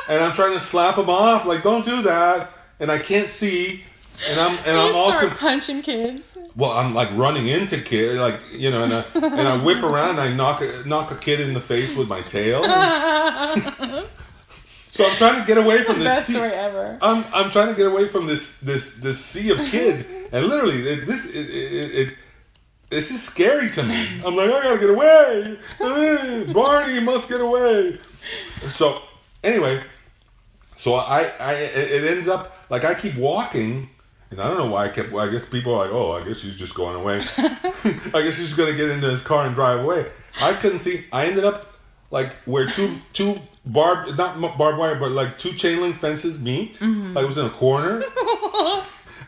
and 0.15 0.23
I'm 0.23 0.33
trying 0.33 0.53
to 0.53 0.59
slap 0.59 0.97
him 0.97 1.09
off 1.09 1.45
like 1.45 1.63
don't 1.63 1.85
do 1.85 2.01
that, 2.03 2.51
and 2.79 2.91
I 2.91 2.97
can't 2.99 3.29
see, 3.29 3.83
and 4.29 4.39
I'm 4.39 4.57
and 4.59 4.67
you 4.67 4.73
I'm 4.73 4.95
all 4.95 5.11
punching 5.29 5.81
kids. 5.81 6.37
well 6.55 6.71
I'm 6.71 6.93
like 6.93 7.09
running 7.15 7.47
into 7.47 7.79
kids, 7.81 8.19
like 8.19 8.39
you 8.51 8.69
know 8.71 8.83
and 8.83 8.93
I, 8.93 9.03
and 9.15 9.47
I 9.47 9.57
whip 9.63 9.83
around 9.83 10.11
and 10.11 10.21
I 10.21 10.33
knock 10.33 10.61
a, 10.61 10.83
knock 10.87 11.11
a 11.11 11.15
kid 11.15 11.39
in 11.39 11.53
the 11.53 11.61
face 11.61 11.95
with 11.97 12.07
my 12.07 12.21
tail. 12.21 12.63
so 14.91 15.05
I'm 15.05 15.15
trying 15.17 15.39
to 15.41 15.45
get 15.47 15.57
away 15.57 15.83
from 15.83 15.99
this. 15.99 16.07
Best 16.07 16.27
sea- 16.27 16.33
story 16.33 16.51
ever. 16.51 16.97
I'm 17.01 17.23
I'm 17.33 17.49
trying 17.49 17.69
to 17.69 17.75
get 17.75 17.87
away 17.91 18.07
from 18.07 18.27
this 18.27 18.59
this 18.59 18.97
this 18.97 19.19
sea 19.23 19.51
of 19.51 19.57
kids, 19.71 20.05
and 20.31 20.45
literally 20.45 20.77
it, 20.87 21.05
this 21.07 21.33
it, 21.35 21.49
it, 21.49 21.95
it 22.09 22.15
this 22.89 23.11
is 23.11 23.23
scary 23.23 23.69
to 23.71 23.83
me. 23.83 24.07
I'm 24.25 24.35
like 24.35 24.49
I 24.49 24.63
gotta 24.63 24.79
get 24.79 24.89
away, 24.89 25.57
Barney 26.53 26.99
must 26.99 27.29
get 27.29 27.41
away. 27.41 27.97
So 28.69 29.01
anyway, 29.43 29.83
so 30.77 30.95
I 30.95 31.31
I 31.39 31.53
it 31.53 32.03
ends 32.05 32.27
up 32.27 32.65
like 32.69 32.83
I 32.83 32.93
keep 32.93 33.15
walking. 33.15 33.89
And 34.31 34.41
I 34.41 34.47
don't 34.47 34.57
know 34.57 34.71
why 34.71 34.85
I 34.85 34.89
kept. 34.89 35.13
I 35.13 35.29
guess 35.29 35.47
people 35.47 35.75
are 35.75 35.85
like, 35.85 35.93
"Oh, 35.93 36.13
I 36.13 36.23
guess 36.25 36.39
she's 36.39 36.57
just 36.57 36.73
going 36.73 36.95
away." 36.95 37.17
I 38.15 38.23
guess 38.23 38.39
he's 38.39 38.55
gonna 38.55 38.73
get 38.75 38.89
into 38.89 39.07
his 39.07 39.21
car 39.23 39.45
and 39.45 39.53
drive 39.53 39.81
away. 39.81 40.07
I 40.41 40.53
couldn't 40.53 40.79
see. 40.79 41.05
I 41.11 41.27
ended 41.27 41.43
up 41.43 41.71
like 42.09 42.31
where 42.45 42.65
two 42.65 42.95
two 43.13 43.35
barbed 43.65 44.17
not 44.17 44.39
barbed 44.57 44.79
wire, 44.79 44.95
but 44.99 45.11
like 45.11 45.37
two 45.37 45.51
chain 45.51 45.81
link 45.81 45.95
fences 45.95 46.41
meet. 46.43 46.73
Mm-hmm. 46.73 47.13
Like 47.13 47.23
it 47.23 47.27
was 47.27 47.37
in 47.37 47.45
a 47.45 47.49
corner. 47.51 48.03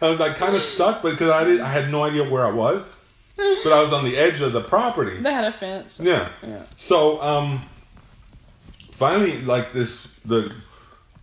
I 0.01 0.09
was 0.09 0.19
like 0.19 0.38
kind 0.38 0.55
of 0.55 0.62
stuck, 0.62 1.01
but 1.01 1.12
because 1.12 1.29
I 1.29 1.43
did, 1.43 1.62
I 1.62 1.69
had 1.69 1.91
no 1.91 2.03
idea 2.03 2.29
where 2.29 2.45
I 2.45 2.51
was. 2.51 3.04
But 3.35 3.73
I 3.73 3.81
was 3.83 3.91
on 3.93 4.05
the 4.05 4.15
edge 4.17 4.41
of 4.41 4.53
the 4.53 4.61
property. 4.61 5.17
They 5.17 5.31
had 5.33 5.43
a 5.45 5.51
fence. 5.51 5.99
Yeah. 6.03 6.29
Yeah. 6.45 6.63
So 6.75 7.21
um, 7.21 7.61
finally, 8.91 9.39
like 9.41 9.73
this, 9.73 10.07
the 10.25 10.53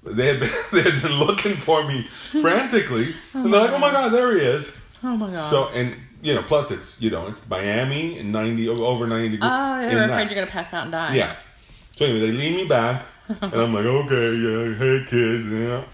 they 0.05 0.27
had 0.27 0.41
been, 0.41 0.51
they 0.73 0.83
had 0.83 1.03
been 1.03 1.19
looking 1.19 1.55
for 1.55 1.87
me 1.87 2.03
frantically, 2.03 3.15
and 3.35 3.53
they're 3.53 3.61
like, 3.63 3.73
"Oh 3.73 3.79
my 3.79 3.91
god, 3.91 4.13
there 4.13 4.35
he 4.35 4.41
is!" 4.41 4.77
Oh 5.03 5.17
my 5.17 5.31
god. 5.31 5.49
So 5.51 5.69
and 5.75 5.95
you 6.23 6.35
know, 6.35 6.43
plus 6.43 6.71
it's 6.71 7.01
you 7.01 7.11
know 7.11 7.27
it's 7.29 7.49
Miami 7.49 8.19
and 8.19 8.31
ninety 8.33 8.69
over 8.69 9.07
ninety 9.07 9.37
degrees. 9.37 9.51
oh, 9.53 9.89
they 9.89 9.95
were 9.95 10.03
afraid 10.05 10.29
you're 10.31 10.35
gonna 10.35 10.47
pass 10.51 10.75
out 10.75 10.83
and 10.85 10.93
die. 10.93 11.15
Yeah. 11.15 11.37
So 11.93 12.05
anyway, 12.07 12.21
they 12.21 12.33
lean 12.33 12.57
me 12.57 12.65
back, 12.67 13.05
and 13.29 13.55
I'm 13.55 13.73
like, 13.75 13.85
okay, 13.85 14.35
yeah, 14.35 14.75
hey 14.75 15.05
kids, 15.09 15.47
you 15.47 15.69
know. 15.69 15.85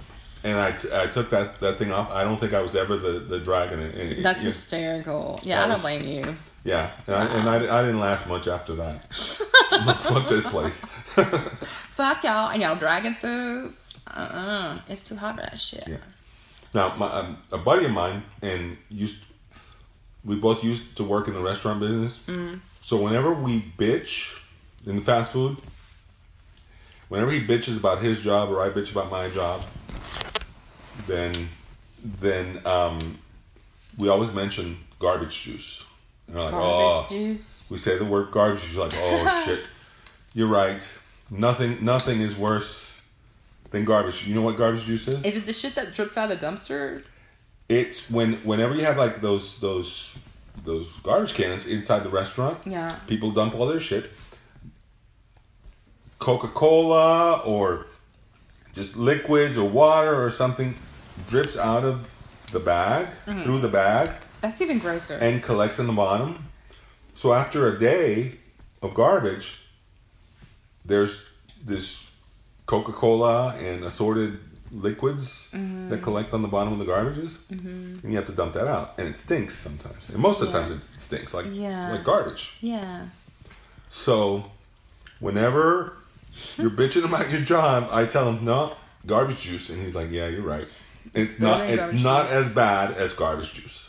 And 0.44 0.56
I, 0.58 0.70
t- 0.72 0.88
I 0.94 1.06
took 1.06 1.30
that, 1.30 1.58
that 1.60 1.76
thing 1.78 1.90
off. 1.92 2.10
I 2.12 2.22
don't 2.24 2.38
think 2.38 2.54
I 2.54 2.62
was 2.62 2.76
ever 2.76 2.96
the, 2.96 3.18
the 3.18 3.40
dragon. 3.40 3.80
In, 3.80 3.90
in, 4.12 4.22
That's 4.22 4.42
hysterical. 4.42 5.40
Yeah, 5.42 5.56
That 5.56 5.64
I 5.64 5.66
don't 5.68 5.72
was- 5.74 5.82
blame 5.82 6.06
you. 6.06 6.36
yeah. 6.64 6.90
And, 7.06 7.16
I, 7.16 7.24
and 7.38 7.48
I, 7.48 7.78
I 7.80 7.82
didn't 7.82 7.98
last 8.00 8.28
much 8.28 8.46
after 8.46 8.74
that. 8.76 9.12
Fuck 9.12 10.28
this 10.28 10.48
place. 10.48 10.80
Fuck 11.90 12.22
y'all 12.24 12.50
and 12.50 12.62
y'all 12.62 12.76
dragon 12.76 13.14
foods. 13.14 13.94
Uh 14.06 14.20
uh 14.20 14.78
It's 14.88 15.08
too 15.08 15.16
hot 15.16 15.34
for 15.36 15.42
that 15.42 15.58
shit. 15.58 15.84
Yeah. 15.88 15.96
Now, 16.72 16.94
my, 16.96 17.06
um, 17.10 17.38
a 17.50 17.58
buddy 17.58 17.86
of 17.86 17.90
mine 17.92 18.22
and 18.42 18.76
used, 18.90 19.24
we 20.24 20.36
both 20.36 20.62
used 20.62 20.96
to 20.98 21.04
work 21.04 21.26
in 21.26 21.34
the 21.34 21.40
restaurant 21.40 21.80
business. 21.80 22.24
So 22.82 23.02
whenever 23.02 23.34
we 23.34 23.60
bitch 23.76 24.40
in 24.86 25.00
fast 25.00 25.32
food, 25.32 25.56
whenever 27.08 27.30
he 27.32 27.40
bitches 27.40 27.78
about 27.78 28.02
his 28.02 28.22
job 28.22 28.50
or 28.50 28.62
I 28.62 28.68
bitch 28.68 28.92
about 28.92 29.10
my 29.10 29.28
job, 29.30 29.62
then 31.06 31.32
then 32.04 32.60
um, 32.64 33.18
we 33.96 34.08
always 34.08 34.32
mention 34.32 34.78
garbage 34.98 35.42
juice. 35.42 35.86
And 36.26 36.36
like, 36.36 36.50
Garbage 36.50 36.66
oh. 36.66 37.06
juice. 37.08 37.68
We 37.70 37.78
say 37.78 37.98
the 37.98 38.04
word 38.04 38.30
garbage. 38.30 38.72
You're 38.72 38.84
like, 38.84 38.92
oh 38.94 39.42
shit. 39.46 39.60
You're 40.34 40.48
right. 40.48 41.00
Nothing. 41.30 41.84
Nothing 41.84 42.20
is 42.20 42.36
worse 42.36 43.10
than 43.70 43.84
garbage. 43.84 44.26
You 44.26 44.34
know 44.34 44.42
what 44.42 44.56
garbage 44.56 44.84
juice 44.84 45.08
is? 45.08 45.24
Is 45.24 45.36
it 45.36 45.46
the 45.46 45.52
shit 45.52 45.74
that 45.74 45.94
drips 45.94 46.16
out 46.16 46.30
of 46.30 46.40
the 46.40 46.46
dumpster? 46.46 47.02
It's 47.68 48.10
when 48.10 48.34
whenever 48.44 48.74
you 48.74 48.84
have 48.84 48.96
like 48.96 49.20
those 49.20 49.60
those 49.60 50.18
those 50.64 50.90
garbage 51.00 51.34
cans 51.34 51.66
inside 51.66 52.00
the 52.00 52.08
restaurant. 52.08 52.66
Yeah. 52.66 52.94
People 53.06 53.30
dump 53.30 53.54
all 53.54 53.66
their 53.66 53.80
shit. 53.80 54.10
Coca 56.18 56.48
Cola 56.48 57.42
or 57.44 57.86
just 58.72 58.96
liquids 58.96 59.56
or 59.56 59.68
water 59.68 60.22
or 60.22 60.30
something 60.30 60.74
drips 61.26 61.56
out 61.58 61.84
of 61.84 62.14
the 62.52 62.60
bag 62.60 63.06
Mm-hmm. 63.26 63.42
through 63.42 63.58
the 63.60 63.68
bag 63.68 64.10
That's 64.40 64.60
even 64.60 64.78
grosser. 64.78 65.14
and 65.14 65.42
collects 65.42 65.78
in 65.78 65.86
the 65.86 65.92
bottom. 65.92 66.44
So 67.14 67.32
after 67.32 67.74
a 67.74 67.78
day 67.78 68.34
of 68.82 68.94
garbage, 68.94 69.64
there's 70.84 71.36
this 71.64 72.14
Coca 72.66 72.92
Cola 72.92 73.54
and 73.56 73.84
assorted 73.84 74.38
liquids 74.70 75.50
Mm-hmm. 75.54 75.88
that 75.90 76.02
collect 76.02 76.32
on 76.34 76.42
the 76.42 76.48
bottom 76.48 76.72
of 76.74 76.78
the 76.78 76.84
garbages, 76.84 77.40
and 77.50 78.02
you 78.04 78.16
have 78.16 78.26
to 78.26 78.32
dump 78.32 78.52
that 78.54 78.68
out, 78.68 78.94
and 78.98 79.08
it 79.08 79.16
stinks 79.16 79.54
sometimes. 79.56 80.10
And 80.10 80.18
most 80.18 80.42
of 80.42 80.52
the 80.52 80.58
Yeah. 80.58 80.64
time, 80.68 80.72
it 80.78 80.84
stinks 80.84 81.32
like 81.34 81.46
Yeah. 81.50 81.90
like 81.92 82.04
garbage. 82.04 82.58
yeah. 82.60 83.06
So 83.90 84.50
whenever 85.20 85.96
you're 86.58 86.70
bitching 86.70 87.04
about 87.04 87.30
your 87.30 87.40
job, 87.40 87.88
I 87.90 88.04
tell 88.04 88.30
him 88.30 88.44
no 88.44 88.76
garbage 89.06 89.40
juice, 89.40 89.70
and 89.70 89.82
he's 89.82 89.94
like, 89.94 90.10
"Yeah, 90.10 90.28
you're 90.28 90.42
right. 90.42 90.68
It's 91.14 91.40
not. 91.40 91.68
It's 91.68 91.92
not 91.92 92.26
juice. 92.26 92.32
as 92.34 92.52
bad 92.54 92.96
as 92.96 93.14
garbage 93.14 93.54
juice." 93.54 93.84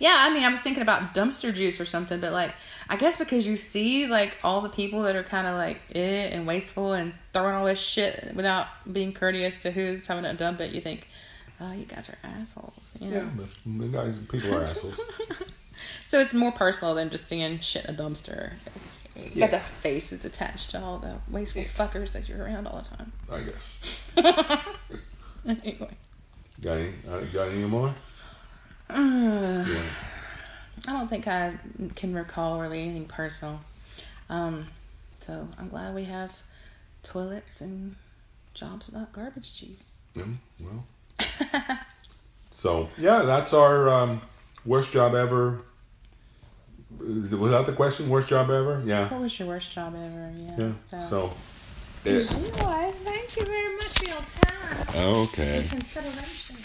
Yeah, 0.00 0.14
I 0.18 0.34
mean, 0.34 0.42
I 0.42 0.50
was 0.50 0.60
thinking 0.60 0.82
about 0.82 1.14
dumpster 1.14 1.54
juice 1.54 1.80
or 1.80 1.84
something, 1.84 2.20
but 2.20 2.32
like, 2.32 2.52
I 2.90 2.96
guess 2.96 3.16
because 3.16 3.46
you 3.46 3.56
see 3.56 4.06
like 4.08 4.38
all 4.42 4.60
the 4.60 4.68
people 4.68 5.02
that 5.04 5.14
are 5.16 5.22
kind 5.22 5.46
of 5.46 5.54
like 5.54 5.78
it 5.90 6.32
and 6.32 6.46
wasteful 6.46 6.92
and 6.94 7.12
throwing 7.32 7.54
all 7.54 7.64
this 7.64 7.80
shit 7.80 8.32
without 8.34 8.66
being 8.90 9.12
courteous 9.12 9.58
to 9.58 9.70
who's 9.70 10.06
having 10.06 10.24
to 10.24 10.34
dump 10.34 10.60
it, 10.60 10.72
you 10.72 10.80
think, 10.80 11.08
oh, 11.60 11.72
you 11.72 11.84
guys 11.84 12.10
are 12.10 12.18
assholes. 12.24 12.96
You 13.00 13.10
know? 13.10 13.16
Yeah, 13.18 13.28
but 13.36 13.48
the 13.80 13.86
guys, 13.88 14.26
people 14.26 14.54
are 14.56 14.64
assholes. 14.64 15.00
So 16.06 16.20
it's 16.20 16.32
more 16.34 16.52
personal 16.52 16.94
than 16.94 17.10
just 17.10 17.26
seeing 17.28 17.58
shit 17.58 17.84
in 17.86 17.94
a 17.94 17.98
dumpster. 17.98 18.52
You 19.16 19.22
Yeah. 19.34 19.46
got 19.48 19.50
the 19.52 19.58
faces 19.58 20.24
attached 20.24 20.70
to 20.70 20.80
all 20.82 20.98
the 20.98 21.16
wasteful 21.28 21.62
fuckers 21.62 22.12
that 22.12 22.28
you're 22.28 22.42
around 22.44 22.66
all 22.68 22.80
the 22.82 22.96
time. 22.96 23.12
I 23.32 23.40
guess. 23.40 24.12
anyway, 25.46 25.88
Got 26.60 26.78
any? 26.78 26.92
Uh, 27.08 27.20
got 27.32 27.48
any 27.48 27.64
more? 27.64 27.94
uh, 28.90 29.64
Yeah. 29.66 29.82
I 30.86 30.92
don't 30.92 31.08
think 31.08 31.26
I 31.26 31.54
can 31.94 32.14
recall 32.14 32.60
really 32.60 32.82
anything 32.82 33.06
personal. 33.06 33.60
Um, 34.28 34.66
so 35.18 35.48
I'm 35.58 35.68
glad 35.68 35.94
we 35.94 36.04
have 36.04 36.42
toilets 37.02 37.60
and 37.60 37.96
jobs 38.52 38.86
without 38.86 39.12
garbage 39.12 39.58
cheese. 39.58 40.02
Yeah, 40.14 40.24
well. 40.60 40.84
so 42.50 42.88
yeah, 42.98 43.22
that's 43.22 43.54
our 43.54 43.88
um, 43.88 44.20
worst 44.66 44.92
job 44.92 45.14
ever. 45.14 45.62
Is 47.00 47.32
it, 47.32 47.38
was 47.38 47.52
that 47.52 47.66
the 47.66 47.72
question? 47.72 48.08
Worst 48.08 48.28
job 48.28 48.50
ever? 48.50 48.82
Yeah. 48.84 49.08
What 49.08 49.20
was 49.20 49.38
your 49.38 49.48
worst 49.48 49.72
job 49.72 49.94
ever? 49.96 50.32
Yeah. 50.36 50.56
Yeah. 50.58 50.72
So. 50.82 51.00
So. 51.00 51.34
it-. 52.04 52.22
Thank 52.22 53.36
you 53.36 53.44
very 53.46 53.74
much 53.74 53.83
Oh, 54.06 54.24
time 54.40 55.22
okay. 55.32 55.66
consideration. 55.68 56.56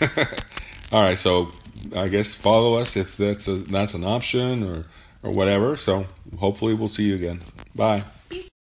All 0.92 1.02
right. 1.02 1.18
So 1.18 1.52
I 1.96 2.08
guess 2.08 2.34
follow 2.34 2.74
us 2.78 2.96
if 2.96 3.16
that's 3.16 3.48
a 3.48 3.54
that's 3.54 3.94
an 3.94 4.04
option 4.04 4.62
or 4.62 4.84
or 5.22 5.32
whatever. 5.32 5.76
So 5.76 6.06
hopefully 6.38 6.74
we'll 6.74 6.88
see 6.88 7.04
you 7.04 7.14
again. 7.14 7.40
Bye. 7.74 8.04